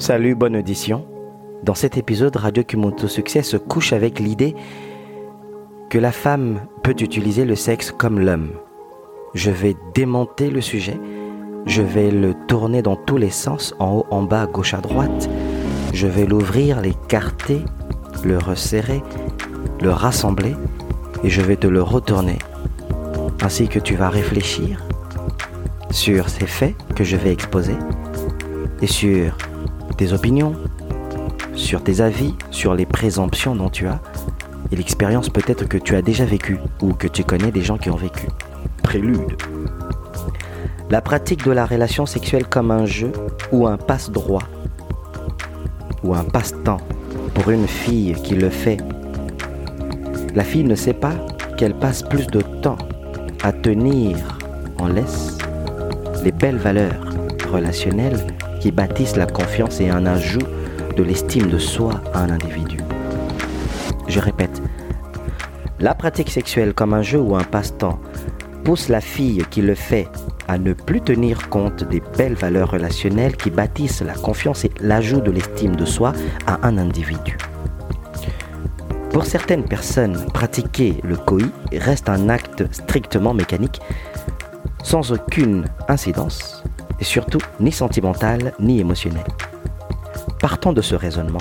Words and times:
Salut, 0.00 0.34
bonne 0.34 0.56
audition. 0.56 1.04
Dans 1.62 1.74
cet 1.74 1.98
épisode, 1.98 2.34
Radio 2.34 2.64
Kumoto 2.64 3.06
Succès 3.06 3.42
se 3.42 3.58
couche 3.58 3.92
avec 3.92 4.18
l'idée 4.18 4.56
que 5.90 5.98
la 5.98 6.10
femme 6.10 6.62
peut 6.82 6.96
utiliser 7.00 7.44
le 7.44 7.54
sexe 7.54 7.92
comme 7.92 8.18
l'homme. 8.18 8.48
Je 9.34 9.50
vais 9.50 9.76
démonter 9.92 10.48
le 10.48 10.62
sujet, 10.62 10.98
je 11.66 11.82
vais 11.82 12.10
le 12.10 12.32
tourner 12.48 12.80
dans 12.80 12.96
tous 12.96 13.18
les 13.18 13.28
sens, 13.28 13.74
en 13.78 13.96
haut, 13.96 14.06
en 14.10 14.22
bas, 14.22 14.46
gauche 14.46 14.72
à 14.72 14.78
droite. 14.78 15.28
Je 15.92 16.06
vais 16.06 16.24
l'ouvrir, 16.24 16.80
l'écarter, 16.80 17.60
le 18.24 18.38
resserrer, 18.38 19.02
le 19.82 19.90
rassembler 19.90 20.56
et 21.22 21.28
je 21.28 21.42
vais 21.42 21.56
te 21.56 21.66
le 21.66 21.82
retourner. 21.82 22.38
Ainsi 23.42 23.68
que 23.68 23.78
tu 23.78 23.96
vas 23.96 24.08
réfléchir 24.08 24.82
sur 25.90 26.30
ces 26.30 26.46
faits 26.46 26.74
que 26.96 27.04
je 27.04 27.18
vais 27.18 27.32
exposer 27.32 27.76
et 28.80 28.86
sur 28.86 29.36
opinions, 30.12 30.54
sur 31.54 31.82
tes 31.82 32.00
avis, 32.00 32.34
sur 32.50 32.74
les 32.74 32.86
présomptions 32.86 33.54
dont 33.54 33.68
tu 33.68 33.86
as 33.86 34.00
et 34.72 34.76
l'expérience 34.76 35.28
peut-être 35.28 35.68
que 35.68 35.78
tu 35.78 35.94
as 35.96 36.02
déjà 36.02 36.24
vécue 36.24 36.58
ou 36.80 36.92
que 36.92 37.08
tu 37.08 37.24
connais 37.24 37.50
des 37.50 37.62
gens 37.62 37.78
qui 37.78 37.90
ont 37.90 37.96
vécu. 37.96 38.26
Prélude. 38.82 39.36
La 40.90 41.00
pratique 41.00 41.44
de 41.44 41.52
la 41.52 41.66
relation 41.66 42.06
sexuelle 42.06 42.46
comme 42.46 42.70
un 42.70 42.84
jeu 42.84 43.12
ou 43.52 43.66
un 43.66 43.76
passe-droit 43.76 44.42
ou 46.02 46.14
un 46.14 46.24
passe-temps 46.24 46.80
pour 47.34 47.50
une 47.50 47.68
fille 47.68 48.14
qui 48.24 48.34
le 48.34 48.50
fait. 48.50 48.78
La 50.34 50.44
fille 50.44 50.64
ne 50.64 50.74
sait 50.74 50.94
pas 50.94 51.14
qu'elle 51.56 51.74
passe 51.74 52.02
plus 52.02 52.26
de 52.26 52.40
temps 52.40 52.78
à 53.42 53.52
tenir 53.52 54.16
en 54.78 54.88
laisse 54.88 55.38
les 56.24 56.32
belles 56.32 56.58
valeurs 56.58 57.04
relationnelles 57.52 58.20
qui 58.60 58.70
bâtissent 58.70 59.16
la 59.16 59.26
confiance 59.26 59.80
et 59.80 59.90
un 59.90 60.06
ajout 60.06 60.46
de 60.96 61.02
l'estime 61.02 61.48
de 61.48 61.58
soi 61.58 62.00
à 62.14 62.20
un 62.20 62.30
individu. 62.30 62.78
Je 64.06 64.20
répète, 64.20 64.62
la 65.78 65.94
pratique 65.94 66.30
sexuelle 66.30 66.74
comme 66.74 66.94
un 66.94 67.02
jeu 67.02 67.18
ou 67.18 67.36
un 67.36 67.44
passe-temps 67.44 67.98
pousse 68.64 68.88
la 68.88 69.00
fille 69.00 69.42
qui 69.50 69.62
le 69.62 69.74
fait 69.74 70.08
à 70.46 70.58
ne 70.58 70.72
plus 70.72 71.00
tenir 71.00 71.48
compte 71.48 71.84
des 71.84 72.02
belles 72.18 72.34
valeurs 72.34 72.72
relationnelles 72.72 73.36
qui 73.36 73.50
bâtissent 73.50 74.02
la 74.02 74.14
confiance 74.14 74.64
et 74.64 74.70
l'ajout 74.80 75.20
de 75.20 75.30
l'estime 75.30 75.76
de 75.76 75.84
soi 75.84 76.12
à 76.46 76.66
un 76.66 76.76
individu. 76.76 77.38
Pour 79.12 79.24
certaines 79.26 79.64
personnes, 79.64 80.26
pratiquer 80.32 80.94
le 81.02 81.16
koi 81.16 81.42
reste 81.72 82.08
un 82.08 82.28
acte 82.28 82.64
strictement 82.72 83.34
mécanique, 83.34 83.80
sans 84.82 85.12
aucune 85.12 85.64
incidence, 85.88 86.59
et 87.00 87.04
surtout 87.04 87.40
ni 87.60 87.72
sentimentale 87.72 88.52
ni 88.60 88.80
émotionnelle. 88.80 89.24
Partant 90.40 90.72
de 90.72 90.82
ce 90.82 90.94
raisonnement, 90.94 91.38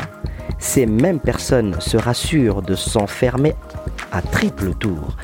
ces 0.58 0.86
mêmes 0.86 1.20
personnes 1.20 1.80
se 1.80 1.98
rassurent 1.98 2.62
de 2.62 2.76
s'enfermer 2.76 3.56
à 4.12 4.22
triple 4.22 4.74
tour 4.76 5.16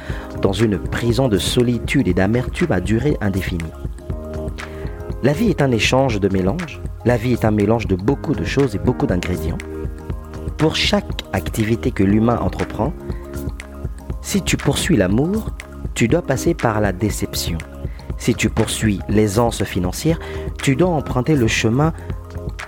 dans 0.41 0.53
une 0.53 0.77
prison 0.77 1.27
de 1.27 1.37
solitude 1.37 2.07
et 2.07 2.13
d'amertume 2.13 2.71
à 2.71 2.79
durée 2.79 3.17
indéfinie. 3.21 3.63
La 5.23 5.33
vie 5.33 5.49
est 5.49 5.61
un 5.61 5.71
échange 5.71 6.19
de 6.19 6.29
mélanges, 6.29 6.81
la 7.03 7.17
vie 7.17 7.33
est 7.33 7.45
un 7.45 7.51
mélange 7.51 7.87
de 7.87 7.95
beaucoup 7.95 8.33
de 8.33 8.43
choses 8.43 8.75
et 8.75 8.79
beaucoup 8.79 9.07
d'ingrédients. 9.07 9.57
Pour 10.57 10.75
chaque 10.75 11.23
activité 11.33 11.91
que 11.91 12.03
l'humain 12.03 12.37
entreprend, 12.37 12.93
si 14.21 14.41
tu 14.41 14.55
poursuis 14.55 14.97
l'amour, 14.97 15.49
tu 15.93 16.07
dois 16.07 16.21
passer 16.21 16.53
par 16.53 16.79
la 16.79 16.91
déception. 16.91 17.57
Si 18.17 18.33
tu 18.33 18.49
poursuis 18.49 18.99
l'aisance 19.09 19.63
financière, 19.63 20.19
tu 20.61 20.75
dois 20.75 20.89
emprunter 20.89 21.35
le 21.35 21.47
chemin 21.47 21.93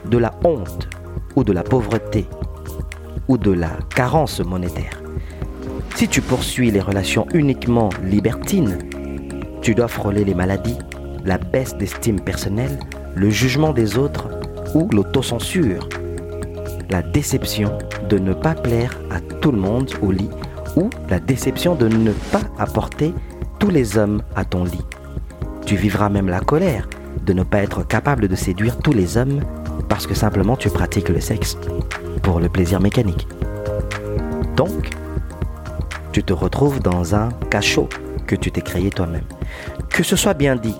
de 0.05 0.17
la 0.17 0.33
honte 0.43 0.87
ou 1.35 1.43
de 1.43 1.53
la 1.53 1.63
pauvreté 1.63 2.27
ou 3.27 3.37
de 3.37 3.51
la 3.51 3.71
carence 3.95 4.39
monétaire. 4.39 5.01
Si 5.95 6.07
tu 6.07 6.21
poursuis 6.21 6.71
les 6.71 6.81
relations 6.81 7.25
uniquement 7.33 7.89
libertines, 8.03 8.77
tu 9.61 9.73
dois 9.73 9.87
frôler 9.87 10.23
les 10.23 10.35
maladies, 10.35 10.77
la 11.25 11.37
baisse 11.37 11.75
d'estime 11.77 12.19
personnelle, 12.19 12.79
le 13.15 13.29
jugement 13.29 13.73
des 13.73 13.97
autres 13.97 14.29
ou 14.75 14.87
l'autocensure 14.91 15.87
la 16.89 17.01
déception 17.01 17.77
de 18.09 18.17
ne 18.17 18.33
pas 18.33 18.55
plaire 18.55 18.97
à 19.11 19.19
tout 19.19 19.51
le 19.51 19.59
monde 19.59 19.91
au 20.01 20.11
lit 20.11 20.29
ou 20.75 20.89
la 21.09 21.19
déception 21.19 21.75
de 21.75 21.87
ne 21.87 22.11
pas 22.11 22.41
apporter 22.57 23.13
tous 23.59 23.69
les 23.69 23.97
hommes 23.97 24.21
à 24.35 24.45
ton 24.45 24.63
lit. 24.63 24.85
Tu 25.67 25.75
vivras 25.75 26.07
même 26.07 26.29
la 26.29 26.39
colère 26.39 26.87
de 27.25 27.33
ne 27.33 27.43
pas 27.43 27.61
être 27.61 27.85
capable 27.85 28.29
de 28.29 28.35
séduire 28.35 28.77
tous 28.77 28.93
les 28.93 29.17
hommes 29.17 29.41
parce 29.89 30.07
que 30.07 30.13
simplement 30.13 30.55
tu 30.55 30.69
pratiques 30.69 31.09
le 31.09 31.19
sexe 31.19 31.57
pour 32.23 32.39
le 32.39 32.47
plaisir 32.47 32.79
mécanique. 32.79 33.27
Donc, 34.55 34.89
tu 36.13 36.23
te 36.23 36.31
retrouves 36.31 36.79
dans 36.79 37.15
un 37.15 37.27
cachot 37.51 37.89
que 38.25 38.37
tu 38.37 38.49
t'es 38.49 38.61
créé 38.61 38.89
toi-même. 38.91 39.25
Que 39.89 40.03
ce 40.03 40.15
soit 40.15 40.35
bien 40.35 40.55
dit, 40.55 40.77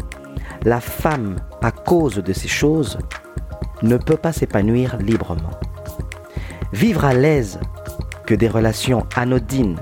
la 0.64 0.80
femme, 0.80 1.36
à 1.62 1.72
cause 1.72 2.16
de 2.16 2.32
ces 2.32 2.48
choses, 2.48 2.98
ne 3.84 3.98
peut 3.98 4.16
pas 4.16 4.32
s'épanouir 4.32 4.96
librement. 5.00 5.52
Vivre 6.72 7.04
à 7.04 7.14
l'aise 7.14 7.60
que 8.26 8.36
des 8.36 8.48
relations 8.48 9.06
anodines, 9.18 9.76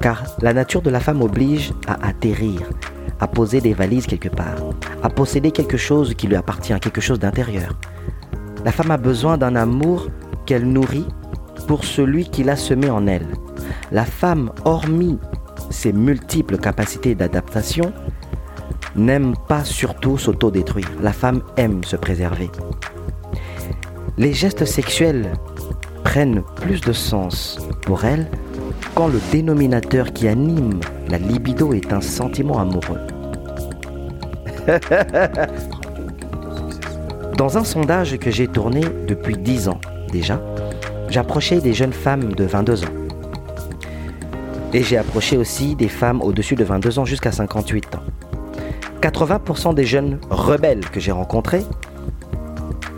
car 0.00 0.22
la 0.42 0.52
nature 0.52 0.82
de 0.82 0.90
la 0.90 1.00
femme 1.00 1.22
oblige 1.22 1.72
à 1.88 2.06
atterrir, 2.06 2.62
à 3.20 3.26
poser 3.26 3.60
des 3.60 3.74
valises 3.74 4.06
quelque 4.06 4.28
part, 4.28 4.56
à 5.02 5.08
posséder 5.08 5.50
quelque 5.50 5.76
chose 5.76 6.14
qui 6.14 6.26
lui 6.26 6.36
appartient, 6.36 6.78
quelque 6.80 7.00
chose 7.00 7.18
d'intérieur. 7.18 7.76
La 8.64 8.72
femme 8.72 8.90
a 8.90 8.96
besoin 8.96 9.38
d'un 9.38 9.56
amour 9.56 10.08
qu'elle 10.44 10.66
nourrit 10.66 11.06
pour 11.66 11.84
celui 11.84 12.28
qui 12.28 12.44
l'a 12.44 12.56
semé 12.56 12.90
en 12.90 13.06
elle. 13.06 13.26
La 13.92 14.04
femme, 14.04 14.50
hormis 14.64 15.18
ses 15.70 15.92
multiples 15.92 16.58
capacités 16.58 17.14
d'adaptation, 17.14 17.92
n'aime 18.94 19.34
pas 19.48 19.64
surtout 19.64 20.18
s'autodétruire. 20.18 20.90
La 21.02 21.12
femme 21.12 21.42
aime 21.56 21.84
se 21.84 21.96
préserver 21.96 22.50
les 24.18 24.32
gestes 24.32 24.64
sexuels 24.64 25.32
prennent 26.02 26.42
plus 26.56 26.80
de 26.80 26.92
sens 26.92 27.58
pour 27.82 28.04
elle 28.04 28.30
quand 28.94 29.08
le 29.08 29.20
dénominateur 29.32 30.12
qui 30.12 30.28
anime 30.28 30.80
la 31.08 31.18
libido 31.18 31.72
est 31.72 31.92
un 31.92 32.00
sentiment 32.00 32.58
amoureux. 32.58 33.00
Dans 37.36 37.58
un 37.58 37.64
sondage 37.64 38.16
que 38.18 38.30
j'ai 38.30 38.48
tourné 38.48 38.80
depuis 39.06 39.36
10 39.36 39.68
ans 39.68 39.80
déjà, 40.10 40.40
j'approchais 41.08 41.60
des 41.60 41.74
jeunes 41.74 41.92
femmes 41.92 42.32
de 42.32 42.44
22 42.44 42.84
ans. 42.84 42.88
Et 44.72 44.82
j'ai 44.82 44.96
approché 44.96 45.36
aussi 45.36 45.74
des 45.74 45.88
femmes 45.88 46.20
au-dessus 46.22 46.54
de 46.54 46.64
22 46.64 46.98
ans 46.98 47.04
jusqu'à 47.04 47.32
58 47.32 47.94
ans. 47.94 48.02
80% 49.00 49.74
des 49.74 49.84
jeunes 49.84 50.18
rebelles 50.30 50.88
que 50.90 51.00
j'ai 51.00 51.12
rencontrés 51.12 51.62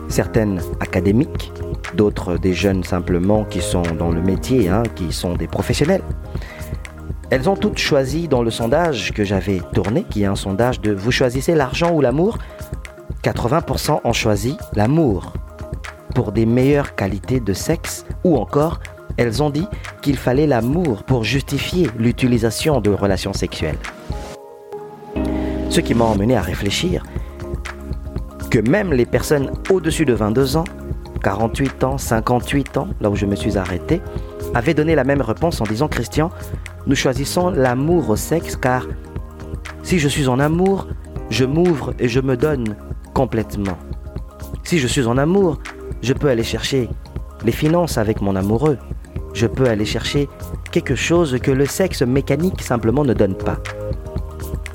certaines 0.09 0.61
académiques, 0.81 1.53
d'autres 1.99 2.39
des 2.39 2.55
jeunes 2.55 2.85
simplement 2.85 3.45
qui 3.45 3.61
sont 3.61 3.83
dans 3.83 4.11
le 4.11 4.23
métier, 4.23 4.69
hein, 4.69 4.85
qui 4.95 5.13
sont 5.13 5.35
des 5.35 5.49
professionnels. 5.49 6.03
Elles 7.29 7.51
ont 7.51 7.57
toutes 7.57 7.79
choisi 7.79 8.29
dans 8.29 8.43
le 8.43 8.51
sondage 8.51 9.13
que 9.13 9.25
j'avais 9.25 9.61
tourné, 9.75 10.05
qui 10.09 10.23
est 10.23 10.27
un 10.27 10.37
sondage 10.37 10.81
de 10.81 10.93
vous 10.93 11.11
choisissez 11.11 11.57
l'argent 11.57 11.91
ou 11.93 12.01
l'amour 12.01 12.39
80% 13.25 14.01
ont 14.05 14.13
choisi 14.13 14.57
l'amour 14.75 15.33
pour 16.15 16.31
des 16.31 16.47
meilleures 16.47 16.95
qualités 16.95 17.41
de 17.41 17.53
sexe 17.53 18.07
ou 18.23 18.37
encore 18.37 18.79
elles 19.17 19.43
ont 19.43 19.51
dit 19.51 19.67
qu'il 20.01 20.17
fallait 20.17 20.47
l'amour 20.47 21.03
pour 21.03 21.25
justifier 21.25 21.89
l'utilisation 21.99 22.81
de 22.81 22.91
relations 22.91 23.33
sexuelles. 23.33 23.79
Ce 25.69 25.81
qui 25.81 25.95
m'a 25.95 26.05
emmené 26.05 26.37
à 26.37 26.43
réfléchir 26.43 27.03
que 28.51 28.61
même 28.61 28.93
les 28.93 29.05
personnes 29.05 29.51
au-dessus 29.69 30.05
de 30.05 30.15
22 30.15 30.57
ans, 30.57 30.65
48 31.19 31.85
ans, 31.85 31.99
58 31.99 32.77
ans, 32.77 32.89
là 33.01 33.11
où 33.11 33.17
je 33.17 33.27
me 33.27 33.37
suis 33.37 33.59
arrêté, 33.59 34.01
avaient 34.55 34.75
donné 34.75 34.95
la 34.95 35.05
même 35.05 35.21
réponse 35.21 35.61
en 35.61 35.65
disant 35.65 35.89
Christian, 35.89 36.31
nous 36.87 36.95
choisissons 36.95 37.51
l'amour 37.51 38.11
au 38.11 38.17
sexe 38.17 38.57
car 38.57 38.87
si 39.83 39.99
je 39.99 40.09
suis 40.09 40.29
en 40.29 40.39
amour, 40.39 40.87
je 41.31 41.45
m'ouvre 41.45 41.95
et 41.99 42.09
je 42.09 42.21
me 42.21 42.37
donne 42.37 42.77
complètement. 43.15 43.79
Si 44.65 44.79
je 44.79 44.87
suis 44.87 45.07
en 45.07 45.17
amour, 45.19 45.59
je 46.03 46.13
peux 46.13 46.29
aller 46.29 46.43
chercher 46.43 46.89
les 47.45 47.53
finances 47.53 47.99
avec 47.99 48.21
mon 48.21 48.37
amoureux. 48.37 48.79
Je 49.35 49.47
peux 49.47 49.69
aller 49.69 49.85
chercher 49.85 50.29
quelque 50.71 50.95
chose 50.95 51.39
que 51.43 51.51
le 51.51 51.67
sexe 51.67 52.03
mécanique 52.03 52.63
simplement 52.63 53.05
ne 53.05 53.15
donne 53.15 53.35
pas. 53.35 53.59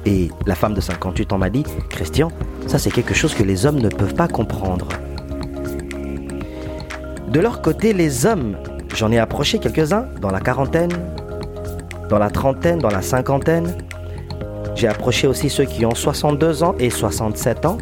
Et 0.05 0.29
la 0.45 0.55
femme 0.55 0.73
de 0.73 0.81
58 0.81 1.33
ans 1.33 1.37
m'a 1.37 1.49
dit, 1.49 1.63
Christian, 1.89 2.29
ça 2.67 2.77
c'est 2.77 2.91
quelque 2.91 3.13
chose 3.13 3.33
que 3.33 3.43
les 3.43 3.65
hommes 3.65 3.79
ne 3.79 3.89
peuvent 3.89 4.15
pas 4.15 4.27
comprendre. 4.27 4.87
De 7.33 7.39
leur 7.39 7.63
côté, 7.63 7.93
les 7.93 8.27
hommes, 8.27 8.57
j'en 8.93 9.11
ai 9.11 9.17
approché 9.17 9.57
quelques-uns 9.57 10.05
dans 10.21 10.29
la 10.29 10.39
quarantaine, 10.39 10.91
dans 12.07 12.19
la 12.19 12.29
trentaine, 12.29 12.77
dans 12.77 12.91
la 12.91 13.01
cinquantaine. 13.01 13.75
J'ai 14.75 14.87
approché 14.87 15.25
aussi 15.25 15.49
ceux 15.49 15.65
qui 15.65 15.83
ont 15.83 15.95
62 15.95 16.61
ans 16.61 16.75
et 16.77 16.91
67 16.91 17.65
ans. 17.65 17.79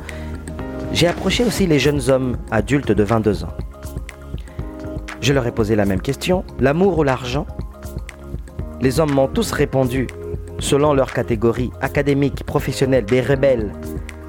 J'ai 0.94 1.08
approché 1.08 1.44
aussi 1.44 1.68
les 1.68 1.80
jeunes 1.80 2.10
hommes 2.10 2.38
adultes 2.50 2.94
de 2.94 3.04
22 3.04 3.44
ans. 3.44 3.52
Je 5.20 5.34
leur 5.34 5.46
ai 5.46 5.52
posé 5.52 5.76
la 5.76 5.84
même 5.84 6.00
question, 6.00 6.46
l'amour 6.58 7.00
ou 7.00 7.04
l'argent? 7.04 7.46
Les 8.80 9.02
hommes 9.02 9.12
m'ont 9.12 9.28
tous 9.28 9.52
répondu, 9.52 10.08
selon 10.60 10.94
leur 10.94 11.12
catégorie 11.12 11.72
académique, 11.82 12.46
professionnelle, 12.46 13.04
des 13.04 13.20
rebelles, 13.20 13.74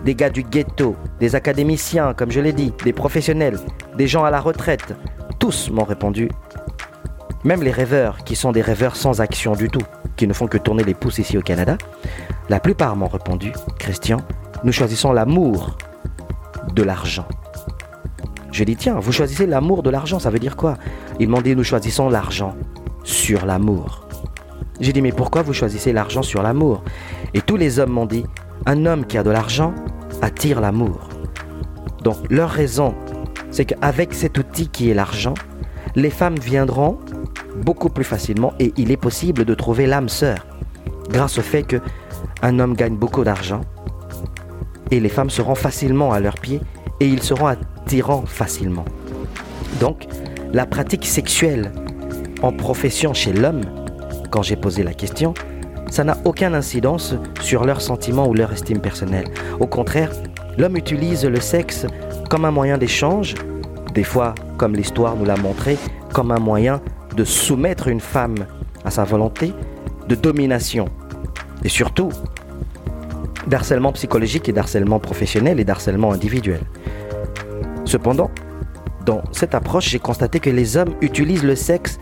des 0.04 0.14
gars 0.14 0.30
du 0.30 0.42
ghetto, 0.42 0.96
des 1.20 1.34
académiciens, 1.34 2.14
comme 2.14 2.30
je 2.30 2.40
l'ai 2.40 2.52
dit, 2.52 2.72
des 2.84 2.92
professionnels, 2.92 3.58
des 3.96 4.06
gens 4.06 4.24
à 4.24 4.30
la 4.30 4.40
retraite. 4.40 4.94
Tous 5.38 5.70
m'ont 5.70 5.84
répondu. 5.84 6.30
Même 7.44 7.62
les 7.62 7.70
rêveurs, 7.70 8.18
qui 8.24 8.36
sont 8.36 8.52
des 8.52 8.62
rêveurs 8.62 8.96
sans 8.96 9.20
action 9.20 9.54
du 9.54 9.68
tout, 9.68 9.82
qui 10.16 10.26
ne 10.26 10.32
font 10.32 10.46
que 10.46 10.58
tourner 10.58 10.84
les 10.84 10.94
pouces 10.94 11.18
ici 11.18 11.36
au 11.38 11.42
Canada, 11.42 11.76
la 12.48 12.60
plupart 12.60 12.96
m'ont 12.96 13.08
répondu, 13.08 13.52
Christian, 13.78 14.18
nous 14.64 14.72
choisissons 14.72 15.12
l'amour 15.12 15.76
de 16.74 16.82
l'argent. 16.82 17.26
Je 18.52 18.64
dis, 18.64 18.76
tiens, 18.76 18.98
vous 19.00 19.12
choisissez 19.12 19.46
l'amour 19.46 19.82
de 19.82 19.90
l'argent, 19.90 20.18
ça 20.18 20.30
veut 20.30 20.38
dire 20.38 20.56
quoi? 20.56 20.76
Ils 21.18 21.28
m'ont 21.28 21.40
dit, 21.40 21.56
nous 21.56 21.64
choisissons 21.64 22.08
l'argent 22.08 22.54
sur 23.02 23.46
l'amour. 23.46 24.06
J'ai 24.80 24.92
dit, 24.92 25.02
mais 25.02 25.12
pourquoi 25.12 25.42
vous 25.42 25.52
choisissez 25.52 25.92
l'argent 25.92 26.22
sur 26.22 26.42
l'amour? 26.42 26.82
Et 27.34 27.40
tous 27.40 27.56
les 27.56 27.78
hommes 27.78 27.92
m'ont 27.92 28.06
dit, 28.06 28.24
un 28.66 28.86
homme 28.86 29.06
qui 29.06 29.18
a 29.18 29.22
de 29.22 29.30
l'argent 29.30 29.74
attire 30.20 30.60
l'amour. 30.60 31.08
Donc 32.02 32.16
leur 32.30 32.50
raison, 32.50 32.94
c'est 33.50 33.64
qu'avec 33.64 34.14
cet 34.14 34.38
outil 34.38 34.68
qui 34.68 34.90
est 34.90 34.94
l'argent, 34.94 35.34
les 35.94 36.10
femmes 36.10 36.38
viendront 36.38 36.98
beaucoup 37.64 37.90
plus 37.90 38.04
facilement 38.04 38.52
et 38.58 38.72
il 38.76 38.90
est 38.90 38.96
possible 38.96 39.44
de 39.44 39.54
trouver 39.54 39.86
l'âme 39.86 40.08
sœur 40.08 40.46
grâce 41.10 41.38
au 41.38 41.42
fait 41.42 41.62
que 41.62 41.76
un 42.42 42.58
homme 42.58 42.74
gagne 42.74 42.96
beaucoup 42.96 43.24
d'argent 43.24 43.60
et 44.90 45.00
les 45.00 45.08
femmes 45.08 45.30
seront 45.30 45.54
facilement 45.54 46.12
à 46.12 46.20
leurs 46.20 46.38
pieds 46.38 46.60
et 47.00 47.06
ils 47.06 47.22
seront 47.22 47.46
attirants 47.46 48.24
facilement. 48.26 48.84
Donc, 49.80 50.06
la 50.52 50.66
pratique 50.66 51.06
sexuelle 51.06 51.72
en 52.42 52.52
profession 52.52 53.14
chez 53.14 53.32
l'homme, 53.32 53.62
quand 54.30 54.42
j'ai 54.42 54.56
posé 54.56 54.82
la 54.82 54.92
question, 54.92 55.34
ça 55.92 56.04
n'a 56.04 56.16
aucune 56.24 56.54
incidence 56.54 57.14
sur 57.42 57.66
leurs 57.66 57.82
sentiments 57.82 58.26
ou 58.26 58.32
leur 58.32 58.50
estime 58.50 58.80
personnelle. 58.80 59.26
Au 59.60 59.66
contraire, 59.66 60.10
l'homme 60.56 60.78
utilise 60.78 61.26
le 61.26 61.38
sexe 61.38 61.86
comme 62.30 62.46
un 62.46 62.50
moyen 62.50 62.78
d'échange, 62.78 63.34
des 63.92 64.02
fois, 64.02 64.34
comme 64.56 64.74
l'histoire 64.74 65.16
nous 65.16 65.26
l'a 65.26 65.36
montré, 65.36 65.76
comme 66.14 66.30
un 66.30 66.38
moyen 66.38 66.80
de 67.14 67.24
soumettre 67.24 67.88
une 67.88 68.00
femme 68.00 68.46
à 68.86 68.90
sa 68.90 69.04
volonté, 69.04 69.52
de 70.08 70.14
domination, 70.14 70.86
et 71.62 71.68
surtout 71.68 72.08
d'harcèlement 73.46 73.92
psychologique 73.92 74.48
et 74.48 74.52
d'harcèlement 74.52 74.98
professionnel 74.98 75.60
et 75.60 75.64
d'harcèlement 75.64 76.12
individuel. 76.12 76.62
Cependant, 77.84 78.30
dans 79.04 79.20
cette 79.30 79.54
approche, 79.54 79.90
j'ai 79.90 79.98
constaté 79.98 80.40
que 80.40 80.48
les 80.48 80.78
hommes 80.78 80.94
utilisent 81.02 81.44
le 81.44 81.54
sexe 81.54 81.98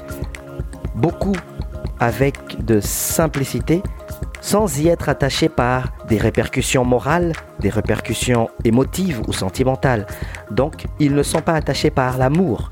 beaucoup 0.94 1.34
avec 2.00 2.64
de 2.64 2.80
simplicité, 2.80 3.82
sans 4.40 4.78
y 4.78 4.88
être 4.88 5.08
attachés 5.08 5.50
par 5.50 5.92
des 6.08 6.16
répercussions 6.16 6.84
morales, 6.84 7.32
des 7.60 7.68
répercussions 7.68 8.48
émotives 8.64 9.20
ou 9.28 9.32
sentimentales. 9.32 10.06
Donc, 10.50 10.86
ils 10.98 11.14
ne 11.14 11.22
sont 11.22 11.42
pas 11.42 11.54
attachés 11.54 11.90
par 11.90 12.18
l'amour 12.18 12.70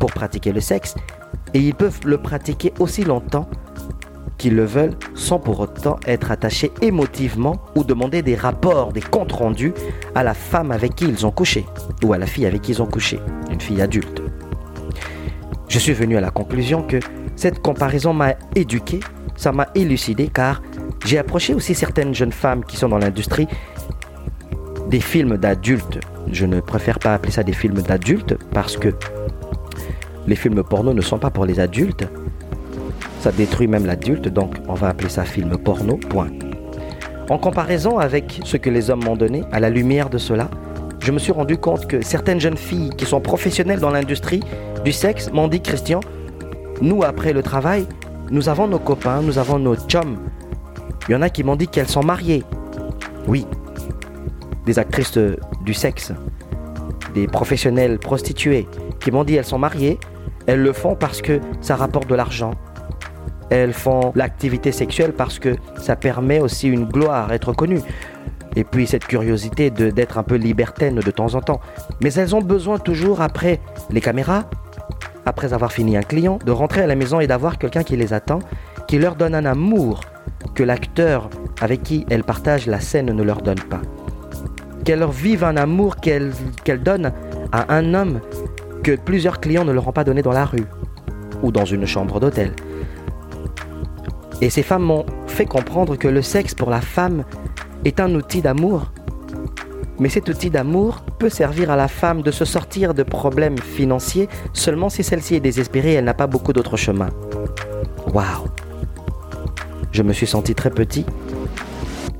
pour 0.00 0.12
pratiquer 0.12 0.52
le 0.52 0.60
sexe, 0.60 0.96
et 1.54 1.60
ils 1.60 1.74
peuvent 1.74 2.00
le 2.04 2.18
pratiquer 2.18 2.74
aussi 2.80 3.04
longtemps 3.04 3.48
qu'ils 4.38 4.56
le 4.56 4.64
veulent 4.64 4.96
sans 5.14 5.38
pour 5.38 5.60
autant 5.60 5.98
être 6.06 6.32
attachés 6.32 6.72
émotivement 6.82 7.56
ou 7.76 7.84
demander 7.84 8.22
des 8.22 8.34
rapports, 8.34 8.92
des 8.92 9.00
comptes 9.00 9.32
rendus 9.32 9.72
à 10.16 10.24
la 10.24 10.34
femme 10.34 10.72
avec 10.72 10.96
qui 10.96 11.04
ils 11.04 11.24
ont 11.24 11.30
couché 11.30 11.64
ou 12.02 12.12
à 12.12 12.18
la 12.18 12.26
fille 12.26 12.44
avec 12.44 12.62
qui 12.62 12.72
ils 12.72 12.82
ont 12.82 12.86
couché, 12.86 13.20
une 13.50 13.60
fille 13.60 13.80
adulte. 13.80 14.20
Je 15.68 15.78
suis 15.78 15.92
venu 15.92 16.16
à 16.16 16.20
la 16.20 16.30
conclusion 16.30 16.82
que 16.82 16.98
cette 17.36 17.60
comparaison 17.60 18.12
m'a 18.12 18.34
éduqué, 18.54 19.00
ça 19.36 19.52
m'a 19.52 19.68
élucidé 19.74 20.28
car 20.32 20.62
j'ai 21.04 21.18
approché 21.18 21.54
aussi 21.54 21.74
certaines 21.74 22.14
jeunes 22.14 22.32
femmes 22.32 22.64
qui 22.64 22.76
sont 22.76 22.88
dans 22.88 22.98
l'industrie 22.98 23.48
des 24.88 25.00
films 25.00 25.36
d'adultes. 25.36 26.00
Je 26.30 26.46
ne 26.46 26.60
préfère 26.60 26.98
pas 26.98 27.14
appeler 27.14 27.32
ça 27.32 27.42
des 27.42 27.52
films 27.52 27.82
d'adultes 27.82 28.36
parce 28.52 28.76
que 28.76 28.90
les 30.26 30.36
films 30.36 30.62
porno 30.62 30.94
ne 30.94 31.00
sont 31.00 31.18
pas 31.18 31.30
pour 31.30 31.44
les 31.44 31.60
adultes. 31.60 32.06
Ça 33.20 33.32
détruit 33.32 33.66
même 33.66 33.86
l'adulte, 33.86 34.28
donc 34.28 34.54
on 34.68 34.74
va 34.74 34.88
appeler 34.88 35.08
ça 35.08 35.24
film 35.24 35.56
porno, 35.56 35.96
point. 35.96 36.28
En 37.30 37.38
comparaison 37.38 37.98
avec 37.98 38.40
ce 38.44 38.56
que 38.56 38.68
les 38.68 38.90
hommes 38.90 39.04
m'ont 39.04 39.16
donné, 39.16 39.44
à 39.50 39.60
la 39.60 39.70
lumière 39.70 40.10
de 40.10 40.18
cela, 40.18 40.50
je 41.00 41.10
me 41.10 41.18
suis 41.18 41.32
rendu 41.32 41.56
compte 41.56 41.86
que 41.86 42.02
certaines 42.02 42.40
jeunes 42.40 42.56
filles 42.56 42.90
qui 42.96 43.06
sont 43.06 43.20
professionnelles 43.20 43.80
dans 43.80 43.90
l'industrie 43.90 44.40
du 44.84 44.92
sexe 44.92 45.30
m'ont 45.32 45.48
dit, 45.48 45.60
Christian, 45.60 46.00
nous, 46.80 47.02
après 47.02 47.32
le 47.32 47.42
travail, 47.42 47.86
nous 48.30 48.48
avons 48.48 48.66
nos 48.66 48.78
copains, 48.78 49.20
nous 49.22 49.38
avons 49.38 49.58
nos 49.58 49.76
chums. 49.76 50.16
Il 51.08 51.12
y 51.12 51.14
en 51.14 51.22
a 51.22 51.28
qui 51.28 51.44
m'ont 51.44 51.56
dit 51.56 51.68
qu'elles 51.68 51.88
sont 51.88 52.02
mariées. 52.02 52.42
Oui, 53.28 53.46
des 54.66 54.78
actrices 54.78 55.18
du 55.64 55.74
sexe, 55.74 56.12
des 57.14 57.26
professionnelles 57.26 57.98
prostituées, 57.98 58.66
qui 59.00 59.10
m'ont 59.10 59.24
dit 59.24 59.34
qu'elles 59.34 59.44
sont 59.44 59.58
mariées, 59.58 59.98
elles 60.46 60.62
le 60.62 60.72
font 60.72 60.94
parce 60.94 61.22
que 61.22 61.40
ça 61.60 61.76
rapporte 61.76 62.08
de 62.08 62.14
l'argent. 62.14 62.52
Elles 63.50 63.72
font 63.72 64.12
l'activité 64.14 64.72
sexuelle 64.72 65.12
parce 65.12 65.38
que 65.38 65.56
ça 65.78 65.96
permet 65.96 66.40
aussi 66.40 66.68
une 66.68 66.86
gloire, 66.86 67.32
être 67.32 67.52
connue. 67.52 67.80
Et 68.56 68.64
puis 68.64 68.86
cette 68.86 69.06
curiosité 69.06 69.70
d'être 69.70 70.18
un 70.18 70.22
peu 70.22 70.36
libertaine 70.36 70.96
de 70.96 71.10
temps 71.10 71.34
en 71.34 71.40
temps. 71.40 71.60
Mais 72.02 72.12
elles 72.14 72.34
ont 72.34 72.42
besoin 72.42 72.78
toujours 72.78 73.20
après 73.20 73.60
les 73.90 74.00
caméras, 74.00 74.44
après 75.26 75.52
avoir 75.52 75.72
fini 75.72 75.96
un 75.96 76.02
client, 76.02 76.38
de 76.44 76.52
rentrer 76.52 76.82
à 76.82 76.86
la 76.86 76.94
maison 76.94 77.20
et 77.20 77.26
d'avoir 77.26 77.58
quelqu'un 77.58 77.82
qui 77.82 77.96
les 77.96 78.12
attend, 78.12 78.40
qui 78.88 78.98
leur 78.98 79.16
donne 79.16 79.34
un 79.34 79.44
amour 79.44 80.00
que 80.54 80.62
l'acteur 80.62 81.30
avec 81.60 81.82
qui 81.82 82.06
elles 82.10 82.24
partagent 82.24 82.66
la 82.66 82.80
scène 82.80 83.06
ne 83.06 83.22
leur 83.22 83.42
donne 83.42 83.60
pas. 83.60 83.80
Qu'elles 84.84 84.98
leur 84.98 85.12
vivent 85.12 85.44
un 85.44 85.56
amour 85.56 85.96
qu'elles 85.96 86.32
donnent 86.82 87.12
à 87.52 87.74
un 87.74 87.94
homme 87.94 88.20
que 88.82 88.96
plusieurs 88.96 89.40
clients 89.40 89.64
ne 89.64 89.72
leur 89.72 89.88
ont 89.88 89.92
pas 89.92 90.04
donné 90.04 90.20
dans 90.22 90.32
la 90.32 90.44
rue 90.44 90.66
ou 91.42 91.50
dans 91.50 91.64
une 91.64 91.86
chambre 91.86 92.20
d'hôtel. 92.20 92.52
Et 94.40 94.50
ces 94.50 94.62
femmes 94.62 94.82
m'ont 94.82 95.06
fait 95.26 95.46
comprendre 95.46 95.96
que 95.96 96.08
le 96.08 96.20
sexe 96.20 96.54
pour 96.54 96.68
la 96.68 96.80
femme 96.80 97.24
est 97.84 98.00
un 98.00 98.14
outil 98.14 98.42
d'amour. 98.42 98.92
Mais 99.98 100.08
cet 100.08 100.28
outil 100.28 100.50
d'amour 100.50 101.02
peut 101.18 101.28
servir 101.28 101.70
à 101.70 101.76
la 101.76 101.88
femme 101.88 102.22
de 102.22 102.30
se 102.30 102.44
sortir 102.44 102.94
de 102.94 103.02
problèmes 103.02 103.58
financiers 103.58 104.28
seulement 104.52 104.88
si 104.88 105.04
celle-ci 105.04 105.36
est 105.36 105.40
désespérée 105.40 105.92
et 105.92 105.94
elle 105.94 106.04
n'a 106.04 106.14
pas 106.14 106.26
beaucoup 106.26 106.52
d'autres 106.52 106.76
chemins. 106.76 107.10
Waouh 108.12 108.48
Je 109.92 110.02
me 110.02 110.12
suis 110.12 110.26
senti 110.26 110.54
très 110.54 110.70
petit 110.70 111.06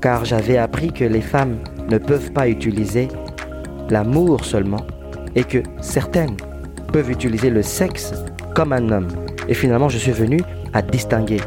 car 0.01 0.23
j'avais 0.23 0.57
appris 0.57 0.93
que 0.93 1.03
les 1.03 1.21
femmes 1.21 1.57
ne 1.89 1.97
peuvent 1.97 2.31
pas 2.31 2.47
utiliser 2.47 3.07
l'amour 3.89 4.45
seulement 4.45 4.85
et 5.35 5.43
que 5.43 5.63
certaines 5.81 6.37
peuvent 6.93 7.09
utiliser 7.09 7.49
le 7.49 7.61
sexe 7.61 8.13
comme 8.53 8.71
un 8.71 8.91
homme. 8.91 9.07
Et 9.47 9.53
finalement, 9.53 9.89
je 9.89 9.97
suis 9.97 10.11
venu 10.11 10.41
à 10.73 10.81
distinguer. 10.81 11.41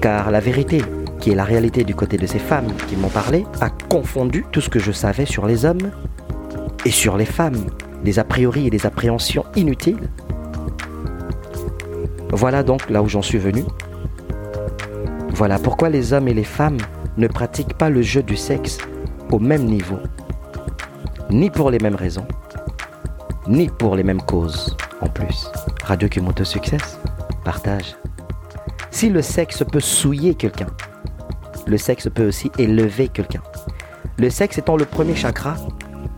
Car 0.00 0.30
la 0.30 0.40
vérité, 0.40 0.82
qui 1.26 1.32
est 1.32 1.34
la 1.34 1.42
réalité 1.42 1.82
du 1.82 1.96
côté 1.96 2.18
de 2.18 2.26
ces 2.28 2.38
femmes 2.38 2.72
qui 2.86 2.94
m'ont 2.94 3.08
parlé, 3.08 3.44
a 3.60 3.68
confondu 3.68 4.44
tout 4.52 4.60
ce 4.60 4.70
que 4.70 4.78
je 4.78 4.92
savais 4.92 5.26
sur 5.26 5.44
les 5.44 5.64
hommes 5.64 5.90
et 6.84 6.92
sur 6.92 7.16
les 7.16 7.24
femmes, 7.24 7.66
des 8.04 8.20
a 8.20 8.24
priori 8.24 8.68
et 8.68 8.70
des 8.70 8.86
appréhensions 8.86 9.44
inutiles. 9.56 10.08
Voilà 12.30 12.62
donc 12.62 12.88
là 12.90 13.02
où 13.02 13.08
j'en 13.08 13.22
suis 13.22 13.38
venu. 13.38 13.64
Voilà 15.30 15.58
pourquoi 15.58 15.88
les 15.88 16.12
hommes 16.12 16.28
et 16.28 16.32
les 16.32 16.44
femmes 16.44 16.78
ne 17.16 17.26
pratiquent 17.26 17.76
pas 17.76 17.90
le 17.90 18.02
jeu 18.02 18.22
du 18.22 18.36
sexe 18.36 18.78
au 19.32 19.40
même 19.40 19.64
niveau, 19.64 19.98
ni 21.28 21.50
pour 21.50 21.72
les 21.72 21.80
mêmes 21.80 21.96
raisons, 21.96 22.28
ni 23.48 23.66
pour 23.66 23.96
les 23.96 24.04
mêmes 24.04 24.22
causes 24.22 24.76
en 25.00 25.08
plus. 25.08 25.50
Radio 25.82 26.08
au 26.24 26.44
succès, 26.44 26.78
partage. 27.42 27.96
Si 28.92 29.10
le 29.10 29.22
sexe 29.22 29.64
peut 29.64 29.80
souiller 29.80 30.36
quelqu'un, 30.36 30.68
le 31.66 31.78
sexe 31.78 32.08
peut 32.12 32.26
aussi 32.26 32.50
élever 32.58 33.08
quelqu'un. 33.08 33.42
Le 34.18 34.30
sexe 34.30 34.58
étant 34.58 34.76
le 34.76 34.84
premier 34.84 35.14
chakra 35.14 35.56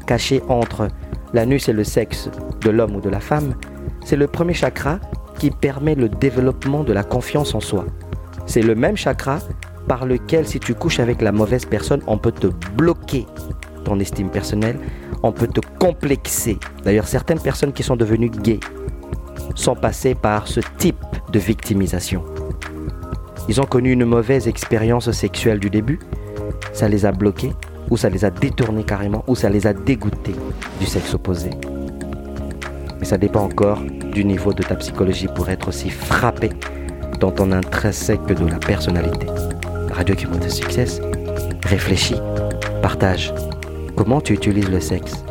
caché 0.06 0.42
entre 0.48 0.88
l'anus 1.34 1.68
et 1.68 1.72
le 1.72 1.84
sexe 1.84 2.30
de 2.60 2.70
l'homme 2.70 2.96
ou 2.96 3.00
de 3.00 3.10
la 3.10 3.20
femme, 3.20 3.54
c'est 4.04 4.16
le 4.16 4.26
premier 4.26 4.54
chakra 4.54 4.98
qui 5.38 5.50
permet 5.50 5.94
le 5.94 6.08
développement 6.08 6.84
de 6.84 6.92
la 6.92 7.04
confiance 7.04 7.54
en 7.54 7.60
soi. 7.60 7.86
C'est 8.46 8.62
le 8.62 8.74
même 8.74 8.96
chakra 8.96 9.38
par 9.86 10.06
lequel 10.06 10.46
si 10.46 10.60
tu 10.60 10.74
couches 10.74 11.00
avec 11.00 11.22
la 11.22 11.32
mauvaise 11.32 11.64
personne, 11.64 12.02
on 12.06 12.18
peut 12.18 12.32
te 12.32 12.48
bloquer 12.76 13.26
ton 13.84 13.98
estime 14.00 14.30
personnelle 14.30 14.78
on 15.22 15.32
peut 15.32 15.48
te 15.48 15.60
complexer. 15.78 16.58
D'ailleurs, 16.84 17.06
certaines 17.06 17.40
personnes 17.40 17.72
qui 17.72 17.82
sont 17.82 17.96
devenues 17.96 18.30
gays 18.30 18.60
sont 19.54 19.74
passées 19.74 20.14
par 20.14 20.46
ce 20.46 20.60
type 20.78 21.04
de 21.32 21.38
victimisation. 21.38 22.24
Ils 23.48 23.60
ont 23.62 23.66
connu 23.66 23.92
une 23.92 24.04
mauvaise 24.04 24.46
expérience 24.46 25.10
sexuelle 25.10 25.58
du 25.58 25.70
début, 25.70 25.98
ça 26.74 26.86
les 26.86 27.06
a 27.06 27.12
bloqués, 27.12 27.52
ou 27.88 27.96
ça 27.96 28.10
les 28.10 28.26
a 28.26 28.30
détournés 28.30 28.84
carrément, 28.84 29.24
ou 29.26 29.34
ça 29.34 29.48
les 29.48 29.66
a 29.66 29.72
dégoûtés 29.72 30.34
du 30.78 30.86
sexe 30.86 31.14
opposé. 31.14 31.50
Mais 32.98 33.06
ça 33.06 33.16
dépend 33.16 33.44
encore 33.44 33.80
du 34.12 34.24
niveau 34.24 34.52
de 34.52 34.62
ta 34.62 34.74
psychologie 34.76 35.28
pour 35.34 35.48
être 35.48 35.68
aussi 35.68 35.88
frappé 35.88 36.50
dans 37.20 37.30
ton 37.30 37.52
intrinsèque 37.52 38.24
que 38.26 38.34
de 38.34 38.46
la 38.46 38.58
personnalité. 38.58 39.26
Radio 39.92 40.14
monte 40.30 40.44
de 40.44 40.50
succès, 40.50 40.84
réfléchis, 41.64 42.20
partage. 42.82 43.32
Comment 43.96 44.20
tu 44.20 44.34
utilises 44.34 44.70
le 44.70 44.80
sexe? 44.80 45.24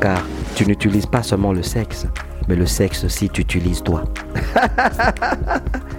Car 0.00 0.22
tu 0.54 0.66
n'utilises 0.66 1.06
pas 1.06 1.24
seulement 1.24 1.52
le 1.52 1.62
sexe, 1.62 2.06
mais 2.48 2.54
le 2.54 2.66
sexe 2.66 3.04
aussi 3.04 3.28
t'utilise 3.28 3.82
toi. 3.82 4.04